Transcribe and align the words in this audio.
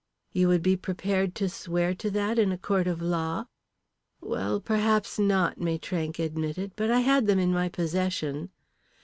"You 0.31 0.47
would 0.47 0.63
be 0.63 0.75
prepared 0.75 1.35
to 1.35 1.47
swear 1.47 1.93
that 1.93 2.39
in 2.39 2.51
a 2.51 2.57
court 2.57 2.87
of 2.87 3.03
law?" 3.03 3.45
"Well, 4.19 4.59
perhaps 4.59 5.19
not," 5.19 5.59
Maitrank 5.59 6.17
admitted. 6.17 6.71
"But 6.75 6.89
I 6.89 7.01
had 7.01 7.27
them 7.27 7.37
in 7.37 7.53
my 7.53 7.69
possession." 7.69 8.49